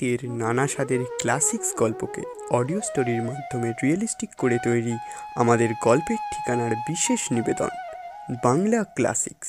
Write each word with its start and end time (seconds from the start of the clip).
সাহিত্যের 0.00 0.30
নানা 0.42 0.64
স্বাদের 0.66 1.02
ক্লাসিক্স 1.20 1.70
গল্পকে 1.78 2.22
অডিও 2.50 2.80
স্টোরির 2.80 3.22
মাধ্যমে 3.22 3.68
রিয়েলিস্টিক 3.82 4.30
করে 4.38 4.56
তৈরি 4.64 4.94
আমাদের 5.36 5.70
গল্পের 5.84 6.20
ঠিকানার 6.32 6.72
বিশেষ 6.88 7.20
নিবেদন, 7.32 7.72
বাংলা 8.44 8.80
ক্লাসিক্স 8.96 9.48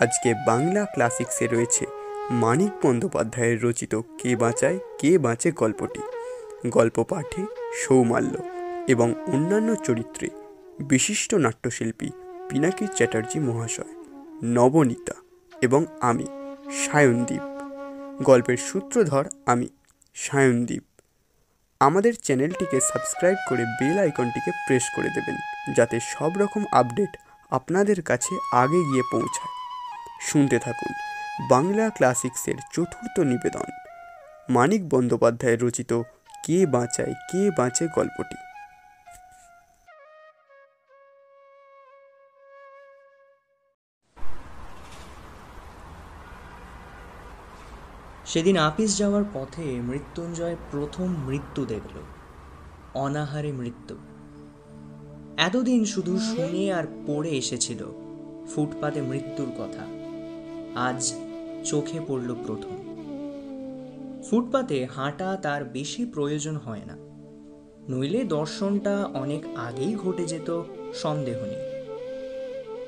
আজকে 0.00 0.28
বাংলা 0.46 0.82
ক্লাসিক্সে 0.84 1.46
রয়েছে 1.46 1.84
মানিক 2.42 2.72
বন্দ্যোপাধ্যায়ের 2.82 3.58
রচিত 3.62 3.92
কে 4.20 4.30
বাঁচায়, 4.36 4.78
কে 4.98 5.10
বাঁচে 5.18 5.48
গল্পটি। 5.52 6.02
গল্প 6.68 6.96
পাঠে 7.02 7.42
সৌমাল্য 7.82 8.34
এবং 8.88 9.08
অন্যান্য 9.26 9.70
চরিত্রে 9.86 10.28
বিশিষ্ট 10.80 11.30
নাট্যশিল্পী 11.34 12.08
পিনাকি 12.48 12.84
চ্যাটার্জি 12.96 13.38
মহাশয়, 13.40 13.92
নবনীতা 14.56 15.16
এবং 15.62 15.80
আমি, 16.00 16.26
সায়নদীপ। 16.82 17.49
গল্পের 18.22 18.56
সূত্রধর 18.56 19.24
আমি, 19.46 19.68
সায়নদীপ। 20.14 20.82
আমাদের 21.80 22.14
চ্যানেলটিকে 22.22 22.80
সাবস্ক্রাইব 22.80 23.36
করে 23.48 23.64
বেল 23.80 23.98
আইকনটিকে 23.98 24.50
প্রেস 24.66 24.82
করে 24.96 25.08
দেবেন, 25.08 25.36
যাতে 25.76 26.00
সব 26.00 26.32
রকম 26.38 26.64
আপডেট 26.72 27.16
আপনাদের 27.50 28.02
কাছে 28.02 28.34
আগে 28.52 28.80
গিয়ে 28.84 29.02
পৌঁছায়। 29.12 29.54
শুনতে 30.20 30.58
থাকুন 30.58 30.92
বাংলা 31.50 31.90
ক্লাসিক্সের 31.90 32.54
চতুর্থ 32.72 33.20
নিবেদন। 33.20 33.68
মানিক 34.48 34.88
বন্দ্যোপাধ্যায় 34.88 35.56
রচিত 35.56 36.02
কে 36.44 36.66
বাঁচায় 36.66 37.14
কে 37.30 37.50
বাঁচে 37.56 37.88
গল্পটি। 37.94 38.49
সেদিন 48.30 48.56
আপিস 48.56 48.98
যাওয়ার 48.98 49.24
পথে 49.34 49.62
মৃত্যুঞ্জয় 49.62 50.56
প্রথম 50.70 51.26
মৃত্যু 51.26 51.64
দেখল, 51.64 52.00
অনাহারে 52.94 53.52
মৃত্যু। 53.52 53.96
এতদিন 55.36 55.84
শুধু 55.84 56.18
শুনে 56.18 56.72
আর 56.72 56.84
পড়ে 57.06 57.30
এসেছিল 57.30 57.84
ফুটপাতে 58.54 59.00
মৃত্যুর 59.00 59.48
কথা। 59.58 59.86
আজ 60.74 61.14
চোখে 61.64 62.00
পড়ল 62.08 62.34
প্রথম। 62.46 62.76
ফুটপাতে 64.30 64.86
হাঁটা 64.86 65.36
তার 65.36 65.64
বেশি 65.64 66.04
প্রয়োজন 66.04 66.56
হয় 66.56 66.82
না। 66.86 66.96
নইলে 67.88 68.24
দর্শনটা 68.24 69.04
অনেক 69.14 69.44
আগেই 69.56 69.94
ঘটে 69.94 70.24
যেত, 70.24 70.62
সন্দেহ 70.94 71.36
নেই। 71.44 71.60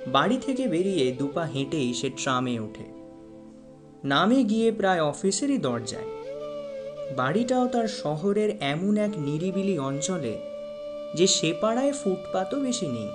বাড়ি 0.06 0.38
থেকে 0.46 0.66
বেরিয়ে 0.66 1.12
দুপা 1.12 1.44
হেঁটেই 1.44 1.94
সে 1.94 2.10
ট্রামে 2.16 2.60
ওঠে। 2.60 3.01
নামে 4.04 4.44
গিয়ে 4.44 4.72
প্রায় 4.72 5.02
অফিসেরই 5.02 5.58
দরজায়। 5.58 6.04
বাড়িটাও 7.16 7.68
তার 7.68 7.88
শহরের 7.88 8.50
এমন 8.60 8.96
এক 8.96 9.10
নিরিবিলি 9.16 9.78
অঞ্চলে 9.78 10.38
যে 11.14 11.26
সে 11.26 11.54
পাড়ায় 11.60 11.92
ফুটপাতও 11.92 12.60
বেশি 12.60 12.86
নেই। 12.86 13.08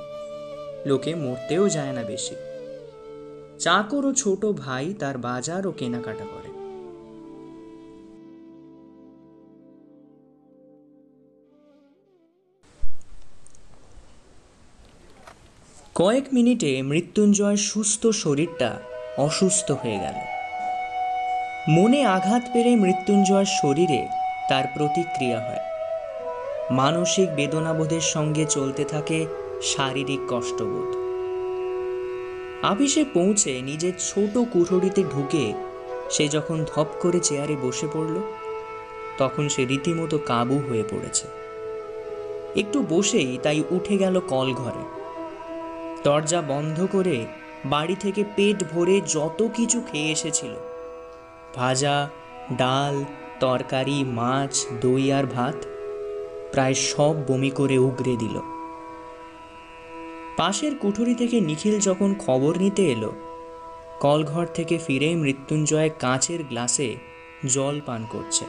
লোকে 0.85 1.15
মরতেও 1.15 1.69
যায় 1.69 1.91
না 1.91 2.03
বেশি। 2.03 2.35
চাকর 3.59 4.05
ও 4.05 4.13
ছোট 4.13 4.45
ভাই 4.45 4.93
তার 4.93 5.17
বাজার 5.17 5.67
ও 5.67 5.71
কেনাকাটা 5.71 6.25
করে। 6.25 6.47
কয়েক 15.95 16.23
মিনিটে 16.33 16.81
মৃত্যুঞ্জয় 16.81 17.55
সুস্থ 17.55 18.07
শরীরটা 18.07 18.79
অসুস্থ 19.17 19.71
হয়ে 19.71 19.99
গেল। 19.99 20.36
মনে 21.69 22.05
আঘাত 22.05 22.43
পেরে 22.53 22.75
মৃত্যুঞ্জয়ের 22.75 23.45
শরীরে 23.45 24.07
তার 24.49 24.65
প্রতিক্রিয়া 24.73 25.39
হয়। 25.39 25.59
মানসিক 26.71 27.35
বেদনাবোধের 27.35 28.01
সঙ্গে 28.01 28.45
চলতে 28.45 28.83
থাকে 28.83 29.25
শারীরিক 29.61 30.19
কষ্টবোধ। 30.29 30.89
আপিসে 32.65 33.05
পৌঁছে 33.13 33.61
নিজের 33.61 33.93
ছোট 33.99 34.37
কুঠরিতে 34.53 35.03
ঢুকে 35.03 35.53
সে 36.11 36.27
যখন 36.27 36.65
ধপ 36.75 36.87
করে 37.01 37.19
চেয়ারে 37.19 37.55
বসে 37.61 37.87
পড়ল, 37.93 38.15
তখন 39.17 39.49
সে 39.49 39.65
রীতিমতো 39.65 40.17
কাবু 40.25 40.57
হয়ে 40.69 40.83
পড়েছে। 40.91 41.27
একটু 42.59 42.85
বসেই 42.89 43.37
তাই 43.43 43.63
উঠে 43.71 43.97
গেল 43.97 44.19
কল 44.19 44.53
ঘরে 44.53 44.83
দরজা 46.03 46.41
বন্ধ 46.41 46.85
করে 46.91 47.25
বাড়ি 47.65 47.95
থেকে 47.99 48.23
পেট 48.35 48.63
ভরে 48.73 49.01
যত 49.01 49.47
কিছু 49.55 49.81
খেয়ে 49.91 50.11
এসেছিল 50.11 50.55
ভাজা, 51.57 52.09
ডাল, 52.57 53.05
তরকারি, 53.39 54.03
মাছ, 54.03 54.65
দই 54.81 55.11
আর 55.11 55.25
ভাত 55.25 55.55
প্রায় 56.51 56.73
সব 56.73 57.15
বমি 57.27 57.49
করে 57.49 57.77
উগরে 57.77 58.15
দিল। 58.15 58.39
পাশের 60.37 60.73
কুঠুরি 60.75 61.15
থেকে 61.15 61.41
নিখিল 61.41 61.79
যখন 61.79 62.09
খবর 62.19 62.53
নিতে 62.57 62.83
এলো, 62.91 63.11
কলঘর 63.99 64.45
থেকে 64.53 64.77
ফিরে 64.77 65.15
মৃত্যুঞ্জয় 65.15 65.89
কাঁচের 65.99 66.43
গ্লাসে 66.43 66.95
জল 67.45 67.75
পান 67.85 68.05
করছে। 68.09 68.45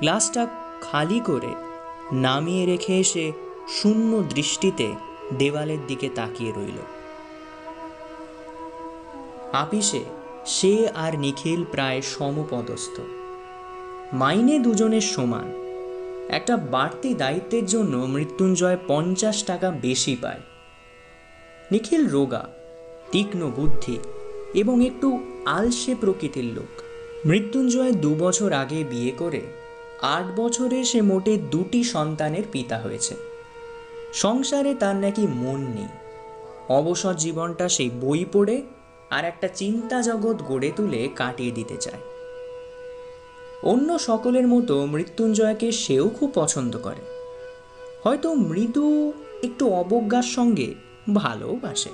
গ্লাসটা 0.00 0.42
খালি 0.80 1.20
করে 1.20 1.52
নামিয়ে 2.12 2.66
রেখে 2.66 2.98
এসে 2.98 3.32
শূন্য 3.68 4.10
দৃষ্টিতে 4.34 4.88
দেওয়ালের 5.38 5.82
দিকে 5.86 6.08
তাকিয়ে 6.14 6.52
রইল। 6.56 6.78
আপিসে 9.52 10.02
সে 10.48 10.88
আর 10.88 11.18
নিখিল 11.18 11.64
প্রায় 11.64 12.02
সমপদস্থ। 12.02 13.00
মাইনে 14.12 14.58
দুজনের 14.58 15.00
সমান। 15.00 15.52
একটা 16.28 16.56
বাড়তি 16.56 17.14
দায়িত্বের 17.14 17.66
জন্য 17.66 17.96
মৃত্যুঞ্জয় 17.96 18.76
পঞ্চাশ 18.86 19.44
টাকা 19.44 19.70
বেশি 19.70 20.16
পায়। 20.22 20.40
নিখিল 21.72 22.08
রোগা, 22.08 22.48
তীক্ষ্ণ 23.12 23.50
বুদ্ধি 23.50 23.98
এবং 24.54 24.86
একটু 24.86 25.18
আলসে 25.46 25.94
প্রকৃতির 25.94 26.44
লোক। 26.44 26.80
মৃত্যুঞ্জয় 27.26 27.92
দু 27.92 28.14
বছর 28.14 28.52
আগে 28.52 28.84
বিয়ে 28.84 29.10
করে 29.10 29.40
আট 30.02 30.40
বছরে 30.40 30.84
সে 30.84 31.02
মোটে 31.02 31.36
দুটি 31.36 31.84
সন্তানের 31.84 32.42
পিতা 32.52 32.78
হয়েছে। 32.78 33.14
সংসারে 34.12 34.74
তার 34.74 34.96
নাকি 34.96 35.26
মন 35.26 35.60
নেই। 35.60 35.88
অবসর 36.68 37.14
জীবনটা 37.14 37.68
সেই 37.68 37.90
বই 37.90 38.24
পড়ে 38.32 38.62
আর 39.10 39.24
একটা 39.24 39.48
চিন্তা 39.48 40.00
জগৎ 40.00 40.42
গড়ে 40.48 40.72
তুলে 40.76 41.08
কাটিয়ে 41.16 41.50
দিতে 41.50 41.76
চায়। 41.76 42.00
অন্য 43.62 43.98
সকলের 43.98 44.46
মতো 44.48 44.86
মৃত্যুঞ্জয়কে 44.86 45.72
সেও 45.72 46.08
খুব 46.08 46.30
পছন্দ 46.34 46.78
করে। 46.78 47.02
হয়তো 48.04 48.34
মৃদু 48.34 49.12
একটু 49.42 49.74
অবজ্ঞার 49.74 50.22
সঙ্গে 50.22 50.74
ভালোবাসে 51.14 51.90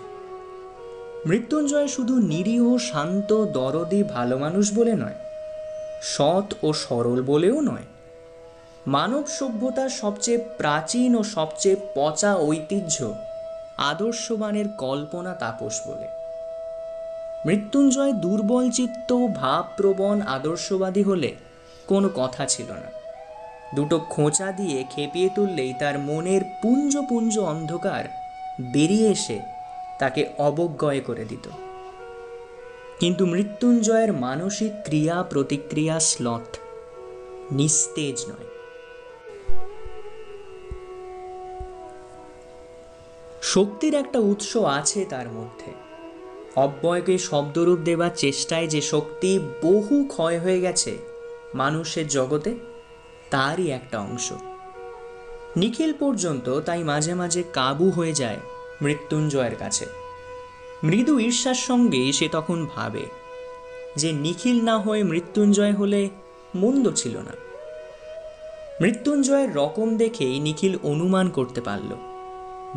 মৃত্যুঞ্জয় 1.26 1.88
শুধু 1.88 2.18
নিরীহ, 2.18 2.76
শান্ত, 2.76 3.44
দরদি, 3.44 4.02
ভালো 4.02 4.38
মানুষ 4.38 4.74
বলে 4.74 4.94
নয়, 4.94 5.14
সৎ 6.02 6.54
ও 6.62 6.72
সরল 6.72 7.22
বলেও 7.22 7.60
নয়। 7.60 7.86
মানব 8.86 9.26
সভ্যতার 9.26 9.88
সবচেয়ে 9.88 10.38
প্রাচীন 10.38 11.16
ও 11.16 11.22
সবচেয়ে 11.22 11.76
পচা 11.94 12.36
ঐতিহ্য 12.36 13.14
আদর্শবানের 13.76 14.64
কল্পনা 14.78 15.34
তাপস 15.34 15.80
বলে। 15.88 16.23
মৃত্যুঞ্জয় 17.46 18.12
দুর্বল 18.12 18.70
চিত্ত, 18.70 19.26
ভাবপ্রবণ, 19.26 20.22
আদর্শবাদী 20.22 21.02
হলে 21.02 21.34
কোনো 21.86 22.10
কথা 22.14 22.46
ছিল 22.46 22.72
না। 22.72 23.04
দুটো 23.74 23.98
খোঁচা 23.98 24.52
দিয়ে 24.52 24.84
খেপিয়ে 24.90 25.28
তুললেই 25.28 25.74
তার 25.78 25.98
মনের 25.98 26.40
পুঞ্জ 26.62 26.98
পুঞ্জ 27.08 27.38
অন্ধকার 27.38 28.04
বেরিয়ে 28.72 29.08
এসে 29.08 29.40
তাকে 29.98 30.28
অবজ্ঞয় 30.38 31.00
করে 31.00 31.24
দিত। 31.24 31.48
কিন্তু 33.00 33.26
মৃত্যুঞ্জয়ের 33.26 34.12
মানসিক 34.12 34.72
ক্রিয়া, 34.84 35.22
প্রতিক্রিয়া 35.22 36.00
স্লথ 36.00 36.56
নিস্তেজ 37.52 38.24
নয়। 38.28 38.46
শক্তির 43.42 43.94
একটা 43.94 44.18
উৎস 44.18 44.56
আছে 44.56 45.04
তার 45.04 45.28
মধ্যে। 45.28 45.83
অব্যয়কে 46.56 47.18
শব্দরূপ 47.18 47.78
দেবার 47.78 48.12
চেষ্টায় 48.16 48.66
যে 48.66 48.80
শক্তি 48.80 49.38
বহু 49.62 50.04
ক্ষয় 50.04 50.38
হয়ে 50.38 50.60
গেছে, 50.60 50.92
মানুষের 51.54 52.08
জগতে 52.08 52.50
তারই 53.30 53.66
একটা 53.70 53.96
অংশ। 53.98 54.32
নিখিল 55.56 55.92
পর্যন্ত 55.92 56.46
তাই 56.58 56.84
মাঝে 56.84 57.14
মাঝে 57.14 57.42
কাবু 57.52 57.90
হয়ে 57.90 58.12
যায় 58.12 58.40
মৃত্যুঞ্জয়ের 58.82 59.56
কাছে। 59.56 59.86
মৃদু 60.84 61.18
ঈর্ষার 61.18 61.54
সঙ্গে 61.54 62.12
সে 62.12 62.28
তখন 62.28 62.66
ভাবে 62.76 63.04
যে 63.96 64.12
নিখিল 64.12 64.58
না 64.64 64.78
হয়ে 64.78 65.02
মৃত্যুঞ্জয় 65.02 65.72
হলে 65.72 66.10
মন্দ 66.54 66.84
ছিল 66.90 67.14
না। 67.18 67.34
মৃত্যুঞ্জয়ের 68.80 69.50
রকম 69.54 69.96
দেখেই 69.96 70.40
নিখিল 70.40 70.74
অনুমান 70.82 71.26
করতে 71.30 71.60
পারল, 71.60 71.90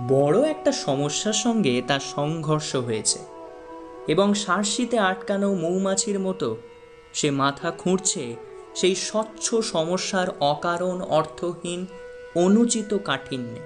বড় 0.08 0.38
একটা 0.50 0.72
সমস্যার 0.72 1.34
সঙ্গে 1.34 1.74
তার 1.88 2.00
সংঘর্ষ 2.00 2.76
হয়েছে। 2.76 3.20
এবং 4.08 4.34
সার্সিতে 4.34 5.00
আটকানো 5.00 5.54
মৌমাছির 5.54 6.20
মতো। 6.20 6.58
সে 7.14 7.32
মাথা 7.32 7.72
খুঁড়ছে 7.72 8.36
সেই 8.76 8.96
স্বচ্ছ 8.96 9.56
সমস্যার 9.56 10.28
অকারণ 10.40 11.02
অর্থহীন 11.02 11.88
অনুচিত 12.36 12.98
কাঠিন্যে। 12.98 13.60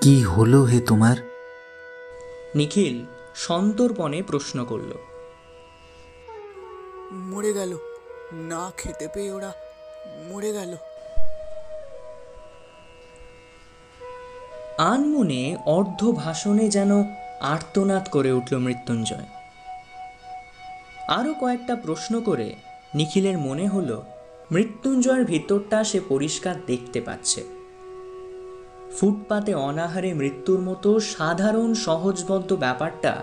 কি 0.00 0.22
হলো 0.22 0.62
হে 0.62 0.80
তোমার? 0.80 1.16
নিখিল 2.54 3.04
সন্তর্পণে 3.34 4.22
প্রশ্ন 4.22 4.64
করল। 4.64 4.92
মরে 7.12 7.52
গেল। 7.52 7.78
না 8.32 8.72
খেতে 8.76 9.08
পেয়ে 9.14 9.32
ওরা 9.32 9.52
মরে 10.28 10.52
গেল। 10.52 10.76
আনমনে 14.78 15.56
অর্ধ 15.66 16.12
ভাষণে 16.12 16.68
যেন 16.68 17.02
আর্তনাদ 17.40 18.08
করে 18.08 18.32
উঠল 18.32 18.58
মৃত্যুঞ্জয়। 18.58 19.26
আরও 21.08 21.34
কয়েকটা 21.34 21.76
প্রশ্ন 21.76 22.20
করে 22.20 22.54
নিখিলের 22.94 23.38
মনে 23.38 23.68
হলো, 23.68 24.02
মৃত্যুঞ্জয়ের 24.52 25.24
ভিতরটা 25.24 25.84
সে 25.84 26.00
পরিষ্কার 26.08 26.54
দেখতে 26.66 27.00
পাচ্ছে। 27.00 27.44
ফুটপাতে 29.00 29.54
অনাহারে 29.54 30.14
মৃত্যুর 30.14 30.60
মতো 30.60 31.00
সাধারণ 31.00 31.74
সহজবদ্ধ 31.74 32.52
ব্যাপারটা 32.52 33.16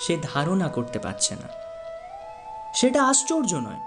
সে 0.00 0.16
ধারণা 0.22 0.68
করতে 0.68 0.98
পারছে 0.98 1.34
না। 1.34 1.48
সেটা 2.74 3.04
আশ্চর্য 3.04 3.54
নয়। 3.54 3.80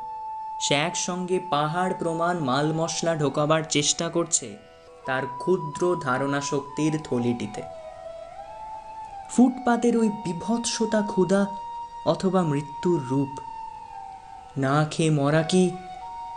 সে 0.61 0.75
একসঙ্গে 0.75 1.39
পাহাড় 1.49 1.93
প্রমাণ 1.99 2.39
মাল 2.39 2.73
মশলা 2.73 3.15
ঢোকাবার 3.15 3.63
চেষ্টা 3.69 4.09
করছে 4.09 4.70
তার 5.05 5.23
ক্ষুদ্র 5.37 5.95
ধারণা 6.01 6.41
শক্তির 6.41 6.99
থলিটিতে। 7.03 7.61
ফুটপাতের 9.29 9.97
ওই 9.97 10.09
বিভৎসতা 10.09 11.01
ক্ষুধা 11.01 11.45
অথবা 12.05 12.41
মৃত্যুর 12.41 13.01
রূপ। 13.09 13.39
না 14.57 14.85
খেয়ে 14.91 15.09
মরা 15.09 15.43
কি 15.43 15.71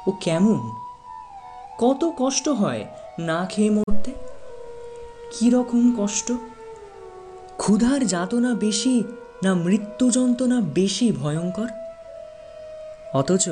ও 0.06 0.12
কেমন? 0.20 0.70
কত 1.78 2.12
কষ্ট 2.18 2.48
হয় 2.48 2.84
না 3.18 3.46
খেয়ে 3.46 3.70
মরতে? 3.70 4.12
কি 5.38 5.50
রকম 5.50 6.04
কষ্ট? 6.04 6.32
ক্ষুধার 7.56 8.06
যাতনা 8.06 8.54
বেশি 8.54 9.04
না 9.44 9.54
মৃত্যু 9.54 10.10
যন্ত্রণা 10.10 10.60
বেশি 10.60 11.12
ভয়ঙ্কর? 11.12 11.68
অথচ 13.14 13.48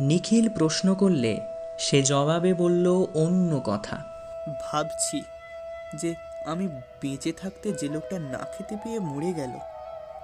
নিখিল 0.00 0.48
প্রশ্ন 0.48 0.94
করলে 0.94 1.40
সে 1.78 2.02
জবাবে 2.02 2.54
বলল 2.54 3.06
অন্য 3.14 3.60
কথা। 3.64 4.17
ভাবছি 4.60 5.18
যে 5.94 6.10
আমি 6.46 6.66
বেঁচে 7.02 7.32
থাকতে 7.32 7.72
যে 7.72 7.88
লোকটা 7.88 8.18
না 8.18 8.42
খেতে 8.52 8.74
পেয়ে 8.82 8.98
মরে 9.10 9.32
গেল, 9.32 9.54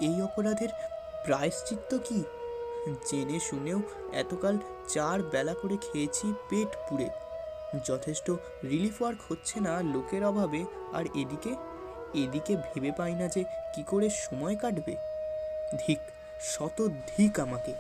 এই 0.01 0.17
অপরাধের 0.23 0.71
প্রায়শ্চিত্ত 1.25 1.91
কি? 1.99 2.21
জেনে 3.11 3.39
শুনেও 3.41 3.79
এতকাল 4.13 4.55
চার 4.89 5.23
বেলা 5.23 5.55
করে 5.55 5.77
খেয়েছি 5.77 6.27
পেট 6.51 6.71
পুড়ে। 6.87 7.09
যথেষ্ট 7.85 8.27
রিলিফ 8.65 8.97
ওয়ার্ক 9.03 9.21
হচ্ছে 9.29 9.57
না 9.61 9.75
লোকের 9.83 10.23
অভাবে, 10.25 10.65
আর 10.93 11.05
এদিকে 11.15 11.53
এদিকে 12.15 12.53
ভেবে 12.57 12.91
পাই 12.93 13.15
না 13.15 13.27
যে 13.29 13.43
কি 13.75 13.83
করে 13.87 14.09
সময় 14.11 14.57
কাটবে। 14.57 14.95
ধিক, 15.79 16.01
শত 16.41 16.79
ধিক 17.11 17.41
আমাকে। 17.41 17.73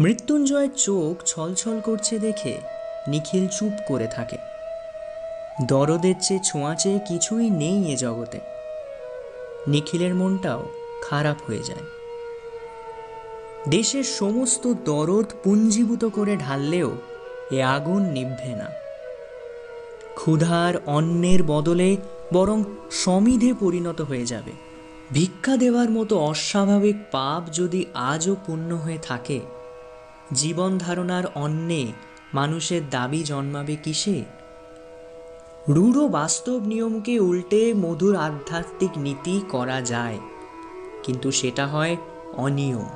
মৃত্যুঞ্জয়ের 0.00 0.72
চোখ 0.76 1.14
ছলছল 1.26 1.80
করছে 1.80 2.14
দেখে 2.18 2.54
নিখিল 3.08 3.44
চুপ 3.48 3.72
করে 3.86 4.06
থাকে। 4.06 4.38
দরদের 5.68 6.14
চেয়ে 6.22 6.40
ছোঁয়াচে 6.44 6.98
কিছুই 7.08 7.50
নেই 7.50 7.92
এ 7.92 7.96
জগতে। 7.96 8.40
নিখিলের 9.66 10.14
মনটাও 10.14 10.68
খারাপ 11.02 11.36
হয়ে 11.46 11.62
যায়। 11.62 11.82
দেশের 13.68 14.04
সমস্ত 14.04 14.72
দরদ 14.84 15.24
পুঞ্জীভূত 15.44 16.04
করে 16.04 16.36
ঢাললেও 16.36 16.90
এ 17.50 17.62
আগুন 17.62 18.02
নিভবে 18.02 18.54
না। 18.54 18.70
ক্ষুধার 20.14 20.74
অন্নের 20.86 21.42
বদলে 21.42 21.96
বরং 22.32 22.64
সমিধে 22.90 23.52
পরিণত 23.60 24.00
হয়ে 24.00 24.26
যাবে। 24.26 24.52
ভিক্ষা 25.12 25.56
দেওয়ার 25.56 25.90
মতো 25.90 26.18
অস্বাভাবিক 26.18 26.96
পাপ 27.12 27.52
যদি 27.52 27.84
আজও 27.94 28.36
পূর্ণ 28.46 28.76
হয়ে 28.76 28.98
থাকে, 29.02 29.40
জীবন 30.34 30.78
ধারণার 30.78 31.24
অন্নে 31.34 31.92
মানুষের 32.34 32.80
দাবি 32.90 33.22
জন্মাবে 33.22 33.76
কিসে? 33.76 34.39
রূঢ় 35.68 36.08
বাস্তব 36.08 36.66
নিয়মকে 36.66 37.20
উল্টে 37.20 37.74
মধুর 37.74 38.16
আধ্যাত্মিক 38.16 38.90
নীতি 38.96 39.40
করা 39.48 39.80
যায়। 39.80 40.18
কিন্তু 41.02 41.30
সেটা 41.30 41.66
হয় 41.66 41.96
অনিয়ম। 42.32 42.88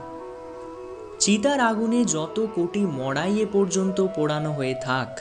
চিতার 1.19 1.61
আগুনে 1.61 2.05
যত 2.05 2.46
কোটি 2.55 2.81
মড়াইয়ে 2.81 3.46
পর্যন্ত 3.52 4.06
পোড়ানো 4.06 4.52
হয়ে 4.52 4.75
থাক, 4.82 5.20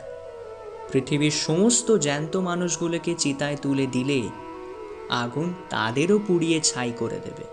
পৃথিবীর 0.91 1.31
সমস্ত 1.31 1.97
জ্যান্ত 1.97 2.37
মানুষগুলোকে 2.37 3.15
চিতায় 3.15 3.55
তুলে 3.61 3.87
দিলে 3.87 4.21
আগুন 5.09 5.53
তাদেরও 5.69 6.19
পুড়িয়ে 6.27 6.59
ছাই 6.59 6.91
করে 6.97 7.19
দেবে। 7.23 7.43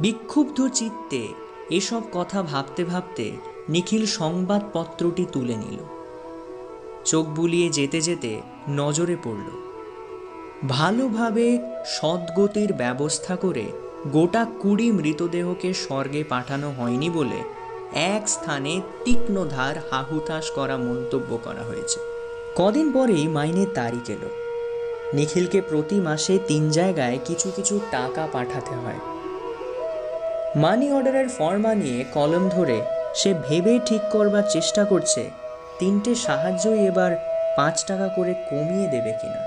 বিক্ষুব্ধ 0.00 0.68
চিত্তে 0.68 1.28
এসব 1.70 2.02
কথা 2.12 2.42
ভাবতে 2.42 2.84
ভাবতে 2.84 3.30
নিখিল 3.68 4.06
সংবাদপত্রটি 4.06 5.26
তুলে 5.32 5.56
নিল। 5.56 5.99
চোখ 7.04 7.26
বুলিয়ে 7.26 7.68
যেতে 7.68 8.00
যেতে 8.00 8.40
নজরে 8.68 9.16
পড়ল। 9.24 9.48
ভালোভাবে 10.68 11.58
সদ্গতির 11.86 12.72
ব্যবস্থা 12.72 13.36
করে 13.36 13.64
গোটা 14.06 14.46
কুড়ি 14.60 14.92
মৃতদেহকে 14.92 15.74
স্বর্গে 15.74 16.24
পাঠানো 16.24 16.70
হয়নি 16.70 17.10
বলে 17.10 17.40
এক 17.94 18.28
স্থানে 18.28 18.80
তীক্ষ্ণ 19.04 19.46
ধার 19.48 19.76
হাহুতাশ 19.90 20.50
করা 20.50 20.76
মন্তব্য 20.76 21.38
করা 21.44 21.62
হয়েছে। 21.62 22.00
কদিন 22.56 22.92
পরেই 22.92 23.28
মাইনের 23.28 23.66
তারিখ 23.74 24.10
এলো। 24.10 24.28
নিখিলকে 25.14 25.60
প্রতি 25.60 25.94
মাসে 25.94 26.38
তিন 26.46 26.70
জায়গায় 26.70 27.18
কিছু 27.24 27.50
কিছু 27.56 27.80
টাকা 27.90 28.28
পাঠাতে 28.32 28.74
হয়। 28.74 28.98
মানি 30.56 30.92
অর্ডারের 30.92 31.28
ফর্মা 31.28 31.74
নিয়ে 31.74 32.04
কলম 32.14 32.48
ধরে 32.48 32.80
সে 33.14 33.34
ভেবে 33.48 33.78
ঠিক 33.86 34.00
করবার 34.12 34.42
চেষ্টা 34.50 34.84
করছে 34.84 35.30
তিনটে 35.80 36.14
সাহায্যই 36.14 36.86
এবার 36.86 37.16
পাঁচ 37.56 37.84
টাকা 37.84 38.08
করে 38.08 38.34
কমিয়ে 38.34 38.88
দেবে 38.88 39.12
কিনা। 39.12 39.42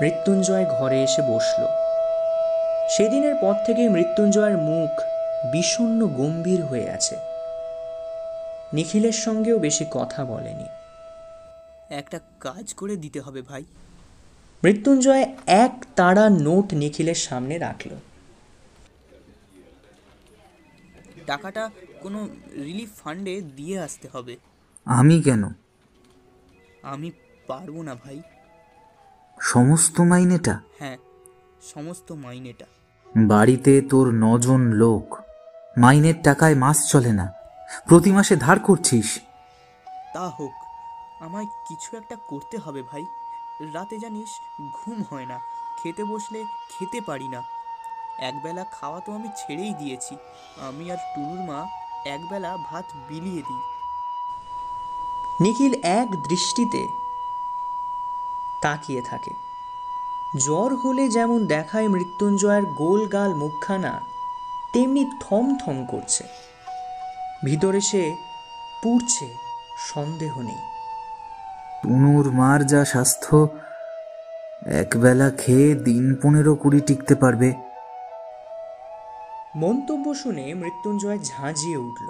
মৃত্যুঞ্জয় 0.00 0.64
ঘরে 0.64 1.02
এসে 1.02 1.22
বসল। 1.22 1.66
সেদিনের 2.96 3.34
পর 3.34 3.54
থেকে 3.66 3.88
মৃত্যুঞ্জয়ের 3.88 4.56
মুখ 4.56 5.00
বিষণ্ণ 5.52 6.06
গম্ভীর 6.06 6.64
হয়ে 6.64 6.90
আছে। 6.90 7.16
নিখিলের 8.72 9.12
সঙ্গেও 9.12 9.58
বেশি 9.58 9.86
কথা 9.90 10.24
বলেনি। 10.24 10.66
একটা 11.90 12.20
কাজ 12.40 12.74
করে 12.74 12.96
দিতে 12.96 13.20
হবে 13.20 13.42
ভাই। 13.42 13.64
মৃত্যুঞ্জয় 14.64 15.36
এক 15.46 15.84
তাড়া 15.96 16.28
নোট 16.28 16.74
নিখিলের 16.74 17.14
সামনে 17.14 17.58
রাখল। 17.58 17.90
টাকাটা 21.26 21.70
কোনো 22.00 22.28
রিলিফ 22.54 23.02
ফান্ডে 23.04 23.40
দিয়ে 23.40 23.80
আসতে 23.80 24.08
হবে। 24.12 24.36
আমি 24.88 25.22
কেন? 25.22 25.44
আমি 26.82 27.10
পারব 27.46 27.82
না 27.82 27.94
ভাই। 27.94 28.22
সমস্ত 29.40 30.00
মাইনেটা? 30.00 30.60
হ্যাঁ 30.78 30.96
সমস্ত 31.62 32.12
মাইনেটা। 32.12 32.64
বাড়িতে 33.16 33.80
তোর 33.80 34.10
নজন 34.10 34.60
লোক 34.60 35.18
মাইনের 35.78 36.14
টাকায় 36.24 36.54
মাস 36.54 36.88
চলে 36.90 37.12
না। 37.12 37.32
প্রতি 37.88 38.12
মাসে 38.12 38.36
ধার 38.36 38.58
করছিস। 38.58 39.20
তা 40.14 40.28
হোক 40.28 40.52
আমায় 41.22 41.46
কিছু 41.46 41.96
একটা 41.96 42.16
করতে 42.28 42.58
হবে 42.58 42.82
ভাই। 42.82 43.04
রাতে 43.74 43.98
জানিস 43.98 44.28
ঘুম 44.74 45.04
হয় 45.10 45.26
না 45.26 45.38
খেতে 45.82 46.04
বসলে 46.04 46.44
খেতে 46.44 47.00
পারি 47.00 47.28
না। 47.28 47.42
একবেলা 48.20 48.64
খাওয়া 48.64 49.00
তো 49.00 49.12
আমি 49.12 49.28
ছেড়েই 49.36 49.74
দিয়েছি। 49.74 50.16
আমি 50.68 50.90
আর 50.90 50.96
টুনুর 50.96 51.40
মা 51.46 51.66
একবেলা 52.06 52.56
ভাত 52.56 52.84
বিলিয়ে 53.08 53.42
দিই। 53.42 53.77
নিখিল 55.40 55.74
এক 55.82 56.22
দৃষ্টিতে 56.22 56.88
তাকিয়ে 58.62 59.02
থাকে। 59.02 59.30
জ্বর 60.36 60.76
হলে 60.76 61.08
যেমন 61.08 61.46
দেখায় 61.46 61.88
মৃত্যুঞ্জয়ের 61.88 62.66
গোল 62.66 63.06
গাল 63.06 63.34
মুখখানা 63.34 64.00
তেমনি 64.72 65.10
থম 65.20 65.56
থম 65.64 65.86
করছে। 65.86 66.24
ভিতরে 67.44 67.80
সে 67.80 68.16
পুড়ছে 68.82 69.34
সন্দেহ 69.94 70.40
নেই। 70.40 70.62
তনুর 71.82 72.30
মার 72.30 72.66
যা 72.66 72.84
স্বাস্থ্য 72.84 73.48
একবেলা 74.66 75.30
খেয়ে 75.30 75.74
দিন 75.74 76.16
পনেরো 76.22 76.54
কুড়ি 76.54 76.80
টিকতে 76.80 77.14
পারবে। 77.14 77.54
মন্তব্য 79.56 80.14
শুনে 80.14 80.54
মৃত্যুঞ্জয় 80.54 81.18
ঝাঁঝিয়ে 81.18 81.76
উঠল। 81.76 82.08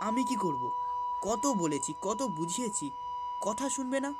আমি 0.00 0.24
কি 0.24 0.36
করব? 0.36 0.79
কত 1.22 1.44
বলেছি, 1.46 1.94
কত 2.02 2.22
বুঝিয়েছি, 2.22 2.90
কথা 3.40 3.68
শুনবে 3.68 4.00
না। 4.00 4.14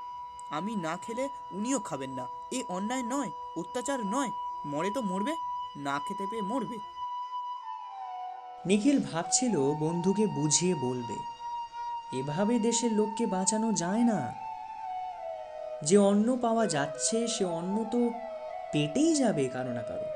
আমি 0.50 0.76
না 0.76 0.97
খেলে 0.97 1.28
উনিও 1.52 1.78
খাবেন 1.78 2.11
না। 2.11 2.25
এ 2.52 2.59
অন্যায় 2.69 3.02
নয়, 3.02 3.30
অত্যাচার 3.57 4.00
নয়, 4.07 4.30
মরে 4.66 4.90
তো 4.90 5.00
মরবে, 5.02 5.35
না 5.76 5.97
খেতে 5.99 6.25
পেয়ে 6.30 6.42
মরবে। 6.42 6.78
নিখিল 8.66 8.99
ভাবছিল 9.12 9.54
বন্ধুকে 9.80 10.26
বুঝিয়ে 10.26 10.75
বলবে, 10.75 11.16
এভাবে 12.12 12.59
দেশের 12.59 12.92
লোককে 12.92 13.26
বাঁচানো 13.26 13.73
যায় 13.73 14.04
না। 14.04 14.21
যে 15.85 15.97
অন্ন 15.99 16.28
পাওয়া 16.37 16.66
যাচ্ছে, 16.66 17.28
সে 17.28 17.45
অন্ন 17.45 17.85
তো 17.85 18.00
পেটেই 18.73 19.12
যাবে 19.14 19.49
কারও 19.49 19.73
না 19.73 19.83
কারও। 19.83 20.09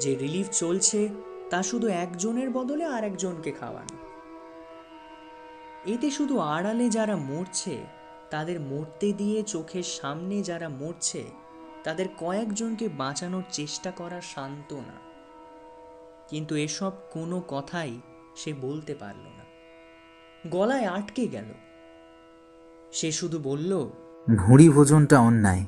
যে 0.00 0.10
রিলিফ 0.14 0.48
চলছে, 0.52 1.08
তা 1.50 1.62
শুধু 1.62 1.86
একজনের 1.88 2.50
বদলে 2.50 2.84
আর 2.84 3.04
একজনকে 3.04 3.52
খাওয়ানো। 3.52 4.01
এতে 5.86 6.10
শুধু 6.10 6.38
আড়ালে 6.38 6.88
যারা 6.88 7.16
মরছে, 7.16 7.78
তাদের 8.30 8.60
মরতে 8.60 9.12
দিয়ে 9.12 9.42
চোখের 9.42 9.82
সামনে 9.82 10.42
যারা 10.42 10.68
মরছে, 10.68 11.24
তাদের 11.84 12.06
কয়েকজনকে 12.18 12.88
বাঁচানোর 12.88 13.42
চেষ্টা 13.50 13.90
করা 13.90 14.20
সান্ত্বনা। 14.20 15.12
কিন্তু 16.28 16.56
এসব 16.56 16.92
কোনো 17.12 17.42
কথাই 17.48 18.00
সে 18.36 18.52
বলতে 18.52 18.94
পারল 18.94 19.20
না। 19.20 19.44
গলায় 20.50 20.86
আটকে 20.86 21.28
গেল। 21.28 21.44
সে 22.92 23.12
শুধু 23.12 23.38
বলল 23.38 23.90
ভুঁড়ি 24.36 24.68
ভোজনটা 24.68 25.18
অন্যায়। 25.18 25.64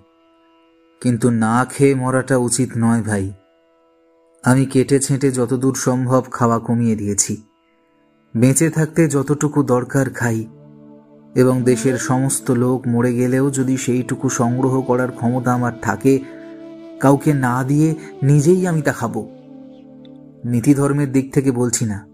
কিন্তু 1.01 1.31
না 1.31 1.65
খেয়ে 1.65 1.95
মরাটা 1.95 2.37
উচিত 2.37 2.71
নয় 2.77 3.03
ভাই। 3.03 3.33
আমি 4.43 4.67
কেটে 4.67 5.01
ছেঁটে 5.01 5.33
যতদূর 5.33 5.75
সম্ভব 5.75 6.25
খাওয়া 6.31 6.59
কমিয়ে 6.59 6.97
দিয়েছি। 6.97 7.43
বেঁচে 8.37 8.71
থাকতে 8.71 9.09
যতটুকু 9.09 9.63
দরকার 9.63 10.11
খাই 10.11 10.47
এবং 11.35 11.63
দেশের 11.63 11.99
সমস্ত 11.99 12.51
লোক 12.51 12.87
মরে 12.87 13.15
গেলেও 13.15 13.51
যদি 13.51 13.77
সেইটুকু 13.77 14.29
সংগ্রহ 14.29 14.81
করার 14.83 15.11
ক্ষমতা 15.11 15.55
আমার 15.55 15.73
থাকে 15.83 16.21
কাউকে 17.01 17.33
না 17.33 17.65
দিয়ে 17.65 17.95
নিজেই 18.23 18.67
আমি 18.67 18.83
তা 18.83 18.93
খাব। 18.93 19.27
নীতি 20.45 20.75
ধর্মের 20.75 21.13
দিক 21.13 21.35
থেকে 21.35 21.51
বলছি 21.51 21.85
না। 21.85 22.07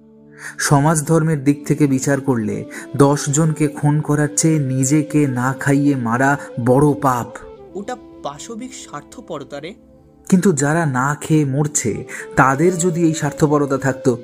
সমাজ 0.58 1.04
ধর্মের 1.04 1.44
দিক 1.44 1.66
থেকে 1.66 1.86
বিচার 1.86 2.20
করলে 2.20 2.64
দশ 2.96 3.28
জনকে 3.28 3.68
খুন 3.68 4.00
করার 4.00 4.28
চেয়ে 4.36 4.58
নিজেকে 4.58 5.26
না 5.26 5.54
খাইয়ে 5.60 5.96
মারা 5.96 6.38
বড় 6.66 6.92
পাপ। 7.02 7.26
ওটা 7.74 7.96
পাশবিক 8.22 8.74
স্বার্থপরতা 8.74 9.60
রে। 9.60 9.74
কিন্তু 10.28 10.52
যারা 10.52 10.86
না 10.86 11.16
খেয়ে 11.20 11.44
মরছে 11.44 12.04
তাদের 12.36 12.78
যদি 12.78 13.04
এই 13.04 13.14
স্বার্থপরতা 13.14 13.78
থাকতো 13.78 14.18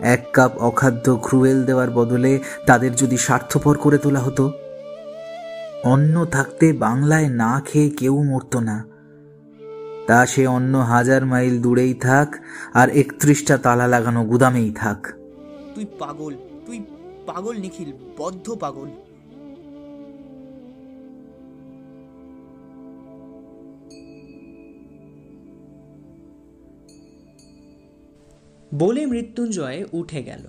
এক 0.00 0.26
কাপ 0.32 0.58
অখাদ্য 0.58 1.20
ক্রুয়েল 1.22 1.64
দেওয়ার 1.64 1.90
বদলে 1.90 2.38
তাদের 2.66 2.96
যদি 2.96 3.16
স্বার্থপর 3.16 3.78
করে 3.78 3.98
তোলা 3.98 4.20
হতো? 4.20 4.52
অন্ন 5.84 6.24
থাকতে 6.24 6.72
বাংলায় 6.72 7.28
না 7.28 7.62
খেয়ে 7.66 7.90
কেউ 7.90 8.22
মরত 8.22 8.56
না। 8.56 8.84
তা 10.06 10.26
সে 10.26 10.46
অন্য 10.46 10.78
হাজার 10.78 11.26
মাইল 11.26 11.62
দূরেই 11.62 11.94
থাক, 11.94 12.36
আর 12.74 12.88
একত্রিশটা 12.88 13.56
তালা 13.56 13.86
লাগানো 13.86 14.24
গুদামেই 14.24 14.72
থাক। 14.76 15.06
তুই 15.74 15.84
পাগল 15.98 16.34
তুই 16.66 16.84
পাগল 17.26 17.56
নিখিল, 17.56 17.92
বদ্ধ 18.18 18.54
পাগল। 18.54 18.86
বলে 28.74 29.06
মৃত্যুঞ্জয় 29.06 29.84
উঠে 29.92 30.22
গেল। 30.22 30.46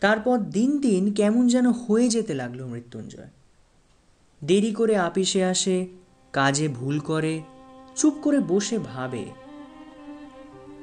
তারপর 0.00 0.38
দিন 0.38 0.78
দিন 0.78 1.14
কেমন 1.14 1.48
যেন 1.48 1.70
হয়ে 1.70 2.08
যেতে 2.08 2.34
লাগল 2.34 2.64
মৃত্যুঞ্জয়। 2.66 3.30
দেরি 4.44 4.72
করে 4.72 4.96
আপিসে 4.96 5.44
আসে, 5.44 5.86
কাজে 6.32 6.68
ভুল 6.68 6.98
করে, 6.98 7.42
চুপ 7.96 8.14
করে 8.22 8.38
বসে 8.38 8.78
ভাবে। 8.78 9.24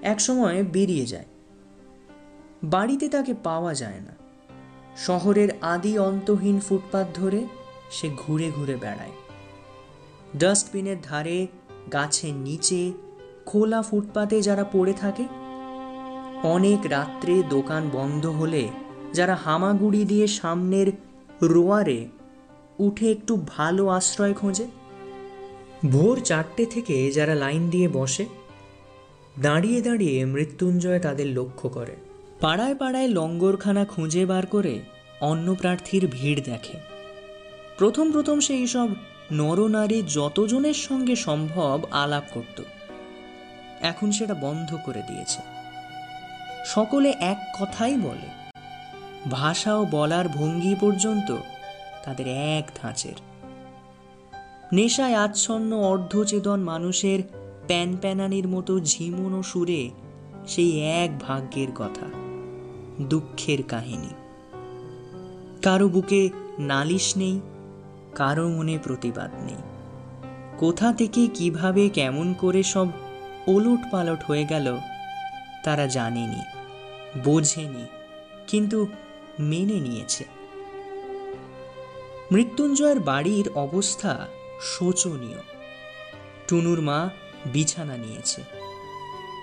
একসময় 0.01 0.63
বেরিয়ে 0.63 1.05
যায়। 1.05 1.25
বাড়িতে 2.63 3.09
তাকে 3.09 3.33
পাওয়া 3.33 3.73
যায় 3.73 3.99
না। 3.99 4.15
শহরের 4.97 5.49
আদি 5.61 5.99
অন্তহীন 5.99 6.59
ফুটপাত 6.59 7.07
ধরে 7.13 7.47
সে 7.91 8.09
ঘুরে 8.17 8.51
ঘুরে 8.51 8.75
বেড়ায়। 8.75 9.11
ডাস্টবিনের 10.37 10.97
ধারে, 11.03 11.47
গাছের 11.93 12.33
নিচে 12.33 12.93
খোলা 13.49 13.81
ফুটপাতে 13.81 14.37
যারা 14.41 14.65
পড়ে 14.73 14.93
থাকে। 14.93 15.25
অনেক 16.55 16.81
রাত্রে 16.89 17.33
দোকান 17.49 17.83
বন্ধ 17.93 18.23
হলে 18.39 18.63
যারা 19.13 19.35
হামাগুড়ি 19.35 20.01
দিয়ে 20.05 20.25
সামনের 20.27 20.87
রোয়ারে 21.41 21.99
উঠে 22.79 23.11
একটু 23.11 23.33
ভালো 23.57 23.83
আশ্রয় 23.87 24.33
খোঁজে। 24.33 24.67
ভোর 25.91 26.15
চারটে 26.19 26.63
থেকে 26.65 26.95
যারা 27.11 27.35
লাইন 27.35 27.63
দিয়ে 27.69 27.87
বসে, 27.89 28.25
দাঁড়িয়ে 29.41 29.79
দাঁড়িয়ে 29.81 30.17
মৃত্যুঞ্জয় 30.25 30.99
তাদের 30.99 31.27
লক্ষ্য 31.27 31.67
করে। 31.69 31.95
পাড়ায় 32.39 32.75
পাড়ায় 32.75 33.07
লঙ্গরখানা 33.07 33.83
খুঁজে 33.85 34.23
বার 34.25 34.45
করে 34.45 34.73
অন্য 35.21 35.47
প্রার্থীর 35.55 36.03
ভিড় 36.11 36.41
দেখে। 36.41 36.77
প্রথম 37.77 38.05
প্রথম 38.11 38.37
সেই 38.39 38.65
সব 38.67 38.89
নরনারী 39.31 39.99
যতজনের 40.07 40.77
সঙ্গে 40.87 41.15
সম্ভব 41.27 41.77
আলাপ 41.91 42.25
করত। 42.33 42.57
এখন 43.81 44.11
সেটা 44.11 44.33
বন্ধ 44.33 44.77
করে 44.85 45.01
দিয়েছে। 45.07 45.41
সকলে 46.65 47.13
এক 47.19 47.57
কথাই 47.61 47.97
বলে, 47.97 48.27
ভাষা 49.31 49.75
ও 49.75 49.85
বলার 49.91 50.29
ভঙ্গি 50.29 50.75
পর্যন্ত 50.79 51.35
তাদের 52.05 52.27
এক 52.27 52.71
ধাঁচের। 52.75 53.13
নেশায় 54.73 55.15
আচ্ছন্ন 55.15 55.77
অর্ধচেতন 55.77 56.59
মানুষের 56.59 57.19
প্যান 57.67 57.97
প্যানানির 57.97 58.47
মতো 58.47 58.79
ঝিমুনো 58.79 59.43
সুরে 59.43 59.89
সেই 60.47 60.79
এক 60.81 61.19
ভাগ্যের 61.19 61.67
কথা, 61.75 62.05
দুঃখের 63.01 63.63
কাহিনী। 63.63 64.13
কারও 65.63 65.87
বুকে 65.87 66.29
নালিশ 66.59 67.17
নেই, 67.17 67.39
কারও 68.15 68.49
মনে 68.49 68.77
প্রতিবাদ 68.83 69.31
নেই। 69.43 69.61
কোথা 70.57 70.93
থেকে 70.93 71.27
কীভাবে, 71.27 71.89
কেমন 71.89 72.33
করে 72.33 72.63
সব 72.63 72.87
ওলট 73.47 73.91
পালট 73.91 74.23
হয়ে 74.23 74.45
গেল। 74.45 74.77
তারা 75.63 75.87
জানেনি, 75.87 76.41
বোঝেনি, 77.23 77.85
কিন্তু 78.47 78.87
মেনে 79.39 79.79
নিয়েছে। 79.79 80.25
মৃত্যুঞ্জয়ের 82.31 82.99
বাড়ির 82.99 83.49
অবস্থা 83.55 84.27
শোচনীয়। 84.61 85.41
টুনুর 86.47 86.81
মা 86.81 87.09
বিছানা 87.45 87.97
নিয়েছে। 87.97 88.41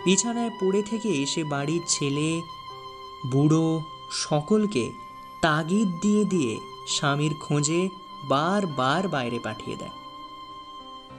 বিছানায় 0.04 0.50
পড়ে 0.50 0.82
থেকে 0.82 1.26
সে 1.26 1.44
বাড়ির 1.44 1.80
ছেলে, 1.88 2.40
বুড়ো 3.32 3.80
সকলকে 4.10 4.92
তাগিদ 5.42 5.88
দিয়ে 6.02 6.24
দিয়ে 6.24 6.60
স্বামীর 6.88 7.34
খোঁজে 7.40 7.88
বারবার 8.24 9.08
বাইরে 9.08 9.38
পাঠিয়ে 9.38 9.76
দেয়। 9.76 10.03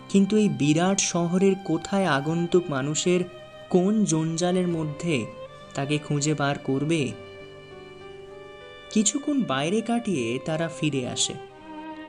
কিন্তু 0.10 0.38
এই 0.38 0.50
বিরাট 0.50 1.00
শহরের 1.00 1.56
কোথায় 1.66 2.06
আগন্তুক 2.06 2.64
মানুষের 2.70 3.20
কোন 3.70 4.04
জঞ্জালের 4.04 4.68
মধ্যে 4.68 5.26
তাকে 5.74 5.98
খুঁজে 5.98 6.34
বার 6.34 6.60
করবে? 6.60 7.12
কিছুক্ষণ 8.90 9.44
বাইরে 9.44 9.82
কাটিয়ে 9.82 10.40
তারা 10.46 10.70
ফিরে 10.80 11.08
আসে। 11.08 11.34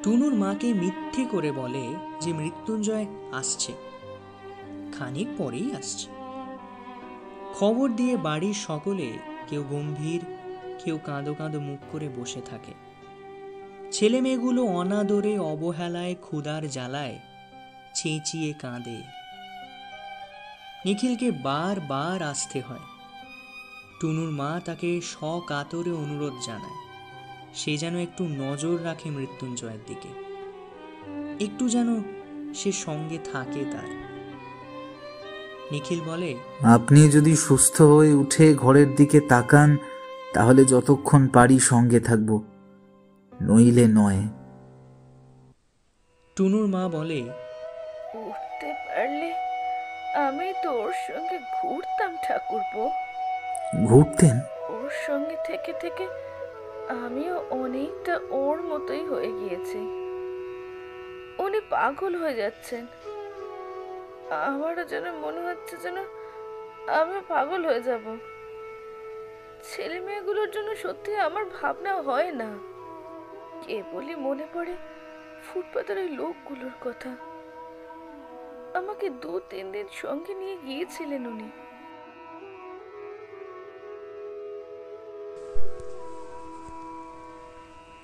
টুনুর 0.03 0.35
মাকে 0.35 0.73
মিথ্যে 0.73 1.25
করে 1.31 1.53
বলে 1.53 1.95
যে 2.21 2.33
মৃত্যুঞ্জয় 2.33 3.07
আসছে। 3.33 3.73
খানিক 4.93 5.27
পরেই 5.39 5.77
আসছে। 5.77 6.09
খবর 7.55 7.91
দিয়ে 7.91 8.17
বাড়ির 8.17 8.55
সকলে 8.55 9.13
কেউ 9.49 9.65
গম্ভীর, 9.71 10.21
কেউ 10.85 10.99
কাঁদো 11.05 11.35
কাঁদো 11.35 11.61
মুখ 11.61 11.79
করে 11.93 12.09
বসে 12.17 12.41
থাকে। 12.41 12.73
ছেলে 13.93 14.21
মেয়েগুলো 14.21 14.65
অনাদরে 14.65 15.39
অবহেলায়, 15.39 16.15
ক্ষুধার 16.21 16.71
জ্বালায় 16.71 17.19
চেঁচিয়ে 17.97 18.53
কাঁদে। 18.53 19.03
নিখিলকে 20.85 21.31
বার 21.31 21.81
বার 21.81 22.23
আসতে 22.23 22.61
হয়। 22.61 22.85
টুনুর 24.01 24.31
মা 24.31 24.61
তাকে 24.65 25.01
সকাতরে 25.01 25.93
অনুরোধ 25.93 26.33
জানায়। 26.47 26.87
সে 27.55 27.77
যেন 27.77 27.97
একটু 27.97 28.29
নজর 28.29 28.85
রাখে 28.85 29.11
মৃত্যুঞ্জয়ের 29.11 29.79
দিকে। 29.87 30.09
একটু 31.45 31.69
যেন 31.69 32.03
সে 32.55 32.73
সঙ্গে 32.73 33.19
থাকে 33.33 33.65
তার। 33.73 34.07
নিখিল 35.71 36.01
বলে 36.01 36.37
আপনি 36.65 37.11
যদি 37.11 37.37
সুস্থ 37.37 37.83
হয়ে 37.83 38.15
উঠে 38.15 38.55
ঘরের 38.55 38.95
দিকে 38.95 39.21
তাকান 39.21 39.77
তাহলে 40.35 40.65
যতক্ষণ 40.65 41.29
পারি 41.29 41.59
সঙ্গে 41.59 42.01
থাকব। 42.01 42.43
নইলে 43.43 43.87
নয়। 43.89 44.29
টুনুর 46.37 46.67
মা 46.67 46.89
বলে 46.89 47.29
পারলে 48.97 49.31
আমি 50.15 50.53
তো 50.63 50.71
ওর 50.83 50.93
সঙ্গে 50.93 51.39
ঘুরতাম 51.39 52.17
ঠাকুরপো। 52.23 52.91
ঘুরতেন? 53.85 54.41
ওর 54.69 54.91
সঙ্গে 55.07 55.37
থেকে 55.45 55.73
থেকে 55.73 56.07
আমিও 57.05 57.45
অনেকটা 57.51 58.21
ওর 58.31 58.63
মতোই 58.63 59.05
হয়ে 59.07 59.31
গিয়েছি। 59.33 59.79
উনি 61.39 61.61
পাগল 61.71 62.17
হয়ে 62.17 62.35
যাচ্ছেন। 62.35 62.87
আমারও 64.31 64.85
যেন 64.85 65.11
মনে 65.15 65.41
হচ্ছে 65.41 65.77
যেন 65.77 65.97
আমিও 66.89 67.21
পাগল 67.29 67.65
হয়ে 67.65 67.81
যাব। 67.81 68.05
ছেলে 69.65 70.01
মেয়েগুলোর 70.01 70.51
জন্য 70.51 70.77
সত্যি 70.77 71.17
আমার 71.17 71.45
ভাবনা 71.45 71.93
হয় 72.03 72.31
না। 72.33 72.51
কেবলই 73.67 74.15
মনে 74.17 74.47
পড়ে 74.55 74.75
ফুটপাতের 75.47 75.99
ওই 75.99 76.09
লোকগুলোর 76.09 76.77
কথা। 76.81 77.26
আমাকে 78.77 79.11
দু 79.23 79.41
তিন 79.51 79.73
দিন 79.73 79.87
সঙ্গে 79.93 80.35
নিয়ে 80.35 80.57
গিয়েছিলেন 80.67 81.27
উনি। 81.27 81.49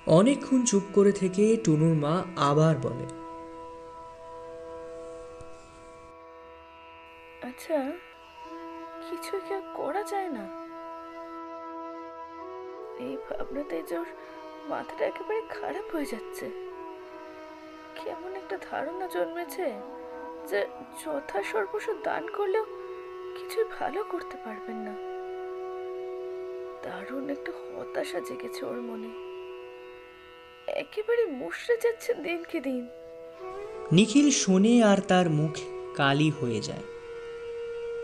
অনেকক্ষণ 0.07 0.59
চুপ 0.65 0.83
করে 0.93 1.11
থেকে 1.11 1.57
টুনুর 1.63 1.95
মা 1.95 2.23
আবার 2.49 2.75
বলে 2.81 3.05
আচ্ছা 7.49 7.77
কিছু 9.09 9.33
কি 9.39 9.53
আর 9.53 9.61
করা 9.73 10.03
যায় 10.03 10.29
না? 10.29 10.45
এই 12.99 13.17
ভাবনাতে 13.25 13.77
ওর 13.95 14.09
মাথাটা 14.69 15.03
একেবারে 15.05 15.41
খারাপ 15.49 15.95
হয়ে 15.95 16.05
যাচ্ছে। 16.05 16.45
কেমন 17.95 18.31
একটা 18.35 18.57
ধারণা 18.71 19.07
জন্মেছে। 19.07 19.67
যে 20.49 20.67
যথা 21.05 21.43
সর্বস্ব 21.43 21.93
দান 22.03 22.27
করলেও 22.27 22.65
কিছুই 23.39 23.63
ভালো 23.79 24.03
করতে 24.03 24.37
পারবেন 24.45 24.75
না। 24.75 24.93
দারুণ 26.83 27.29
একটা 27.29 27.51
হতাশা 27.51 28.19
জেগেছে 28.19 28.65
ওর 28.65 28.81
মনে। 28.81 29.33
একেবারে 30.71 31.25
মুশড়ে 31.25 31.77
যাচ্ছে 31.83 32.13
দিনকে 32.13 32.59
দিন। 32.59 32.87
নিখিল 33.91 34.29
শোনে 34.29 34.83
আর 34.83 34.97
তার 34.97 35.29
মুখ 35.29 35.51
কালি 35.95 36.31
হয়ে 36.41 36.61
যায়। 36.61 36.83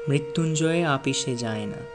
মৃত্যুঞ্জয় 0.08 0.84
আপিসে 0.84 1.36
যায় 1.36 1.66
না। 1.66 1.86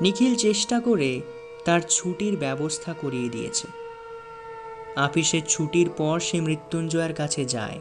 নিখিল 0.00 0.34
চেষ্টা 0.34 0.80
করে 0.80 1.20
তার 1.64 1.80
ছুটির 1.80 2.36
ব্যবস্থা 2.36 2.92
করিয়ে 2.92 3.28
দিয়েছে। 3.28 3.68
আপিসের 4.96 5.42
ছুটির 5.48 5.90
পর 5.90 6.20
সে 6.20 6.40
মৃত্যুঞ্জয়ের 6.40 7.14
কাছে 7.14 7.44
যায়। 7.44 7.80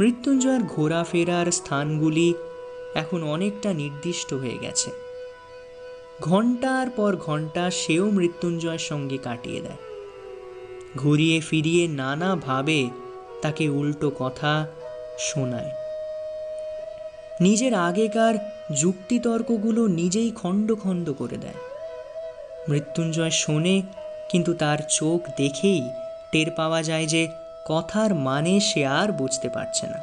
মৃত্যুঞ্জয়ের 0.00 0.62
ঘোরাফেরার 0.62 1.52
স্থানগুলি 1.52 2.34
এখন 2.94 3.22
অনেকটা 3.22 3.72
নির্দিষ্ট 3.72 4.34
হয়ে 4.34 4.58
গেছে। 4.58 4.90
ঘণ্টার 6.20 6.90
পর 6.90 7.16
ঘণ্টা 7.16 7.70
সেও 7.70 8.10
মৃত্যুঞ্জয়ের 8.10 8.78
সঙ্গে 8.78 9.18
কাটিয়ে 9.18 9.60
দেয়। 9.60 9.76
ঘুরিয়ে 10.96 11.40
ফিরিয়ে 11.40 11.88
নানাভাবে 11.88 12.90
তাকে 13.42 13.68
উল্টো 13.68 14.10
কথা 14.18 14.66
শোনায়। 15.18 15.70
নিজের 17.40 17.74
আগেকার 17.74 18.34
যুক্তিতর্কগুলো 18.76 19.86
নিজেই 19.86 20.30
খণ্ড 20.30 20.74
খণ্ড 20.74 21.12
করে 21.12 21.36
দেয়। 21.36 21.58
মৃত্যুঞ্জয় 22.68 23.30
শোনে, 23.30 23.82
কিন্তু 24.30 24.54
তার 24.54 24.78
চোখ 24.90 25.20
দেখেই 25.36 25.82
টের 26.32 26.50
পাওয়া 26.50 26.82
যায় 26.82 27.06
যে 27.06 27.28
কথার 27.68 28.14
মানে 28.14 28.60
সে 28.60 28.86
আর 28.86 29.12
বুঝতে 29.12 29.48
পারছে 29.48 29.86
না। 29.86 29.98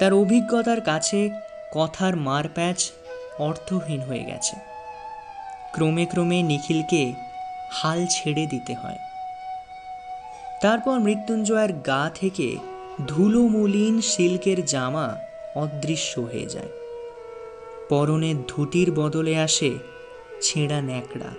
তার 0.00 0.12
অভিজ্ঞতার 0.12 0.80
কাছে 0.80 1.30
কথার 1.72 2.16
মারপ্যাচ 2.16 2.90
অর্থহীন 3.38 4.00
হয়ে 4.00 4.24
গেছে। 4.24 4.56
ক্রমে 5.72 6.06
ক্রমে 6.06 6.42
নিখিলকে 6.42 7.12
হাল 7.70 8.06
ছেড়ে 8.10 8.46
দিতে 8.46 8.74
হয়। 8.74 8.98
তারপর 10.60 10.98
মৃত্যুঞ্জয়ের 10.98 11.72
গা 11.72 12.10
থেকে 12.14 12.56
ধুলো 13.08 13.42
মলিন 13.42 14.00
সিল্কের 14.00 14.66
জামা 14.66 15.16
অদৃশ্য 15.54 16.20
হয়ে 16.20 16.46
যায়। 16.46 16.68
পরনে 17.88 18.34
ধুতির 18.48 18.92
বদলে 18.92 19.36
আসে 19.38 19.78
ছেঁড়া 20.42 20.80
ন্যাকড়া। 20.80 21.30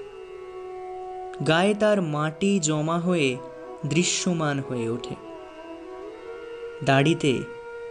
গায়ে 1.48 1.76
তার 1.76 2.02
মাটি 2.02 2.60
জমা 2.60 3.00
হয়ে 3.00 3.38
দৃশ্যমান 3.86 4.60
হয়ে 4.60 4.90
ওঠে। 4.90 5.16
দাড়িতে 6.84 7.44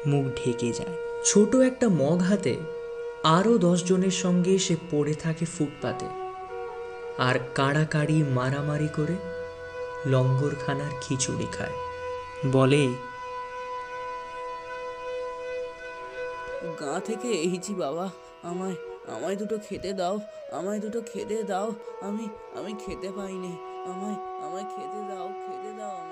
মুখ 0.06 0.44
ঢেকে 0.44 0.72
যায়। 0.72 0.96
ছোট 1.24 1.56
একটা 1.56 1.88
মগ 1.88 2.18
হাতে 2.18 2.56
আরও 3.24 3.58
দশজনের 3.58 4.10
সঙ্গে 4.10 4.58
সে 4.58 4.76
পড়ে 4.90 5.14
থাকে 5.14 5.44
ফুটপাতে। 5.44 6.06
আর 7.18 7.38
কাড়াকাড়ি 7.54 8.22
মারামারি 8.22 8.88
করে 8.88 9.16
লঙ্গরখানার 10.06 10.90
খিচুড়ি 11.00 11.46
খায়। 11.52 11.72
বলে, 12.52 12.88
গা 16.80 17.00
থেকে 17.00 17.28
এইছি 17.28 17.74
বাবা। 17.74 18.10
আমায় 18.42 18.74
আমায় 19.06 19.36
দুটো 19.36 19.58
খেতে 19.68 19.92
দাও, 19.92 20.20
আমায় 20.52 20.80
দুটো 20.80 21.02
খেতে 21.12 21.42
দাও। 21.42 21.74
আমি 22.00 22.28
আমি 22.58 22.74
খেতে 22.86 23.10
পাইনি। 23.10 23.71
আমায় 23.84 24.18
আমায় 24.38 24.66
খেতে 24.66 25.00
দাও 25.02 25.28
খেতে 25.42 25.70
দাও 25.72 25.94
আমাকে 25.96 26.11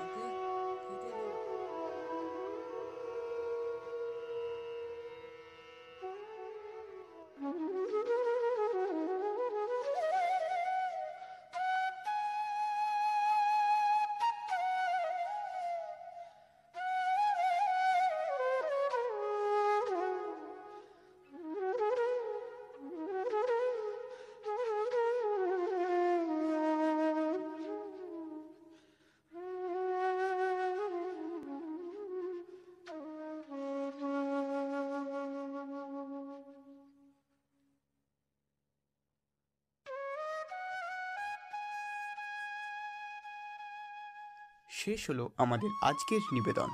শেষ 44.71 45.09
হলো 45.09 45.29
আমাদের 45.37 45.69
আজকের 45.83 46.19
নিবেদন। 46.31 46.69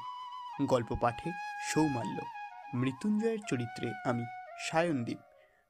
গল্প 0.65 0.95
পাঠে 1.01 1.31
সৌমাল্য। 1.73 2.21
মৃত্যুঞ্জয়ের 2.73 3.39
চরিত্রে 3.47 3.93
আমি 4.05 4.25
সায়নদীপ। 4.60 5.17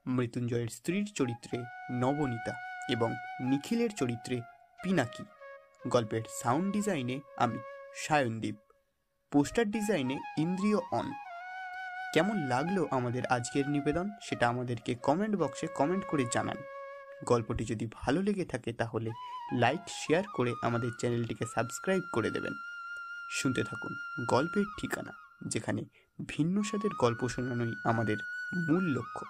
মৃত্যুঞ্জয়ের 0.08 0.68
স্ত্রীর 0.68 1.12
চরিত্রে 1.16 1.64
নবনীতা 1.92 2.54
এবং 2.90 3.14
নিখিলের 3.40 3.90
চরিত্রে 3.92 4.42
পিনাকি। 4.84 5.24
গল্পের 5.88 6.22
সাউন্ড 6.44 6.74
ডিজাইনে 6.74 7.20
আমি 7.38 7.58
সায়নদীপ। 7.96 8.56
পোস্টার 9.32 9.72
ডিজাইনে 9.72 10.18
ইন্দ্রিয় 10.38 10.78
অন। 10.92 11.12
কেমন 12.14 12.38
লাগল 12.38 12.86
আমাদের 12.92 13.26
আজকের 13.26 13.70
নিবেদন 13.70 14.10
সেটা 14.22 14.48
আমাদেরকে 14.48 14.96
কমেন্ট 14.96 15.36
বক্সে 15.36 15.68
কমেন্ট 15.68 16.06
করে 16.06 16.26
জানান। 16.32 16.58
গল্পটি 17.24 17.66
যদি 17.66 17.90
ভালো 17.94 18.22
লেগে 18.22 18.46
থাকে 18.46 18.74
তাহলে 18.74 19.12
লাইক, 19.54 19.80
শেয়ার 19.90 20.24
করে 20.34 20.54
আমাদের 20.62 20.92
চ্যানেলটিকে 21.00 21.46
সাবস্ক্রাইব 21.46 22.04
করে 22.14 22.30
দেবেন। 22.30 22.54
শুনতে 23.30 23.64
থাকুন 23.64 23.96
গল্পের 24.26 24.66
ঠিকানা, 24.80 25.12
যেখানে 25.48 25.84
ভিন্ন 26.28 26.62
স্বাদের 26.62 26.90
গল্প 27.00 27.28
শোনানোই 27.28 27.76
আমাদের 27.84 28.18
মূল 28.54 28.84
লক্ষ্য। 28.84 29.26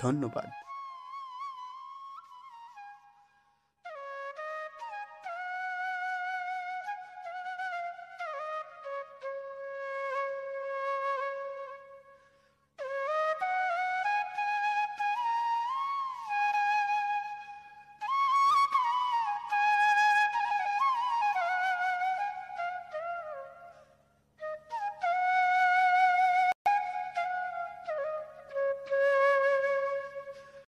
ধন্যবাদ। 0.00 0.65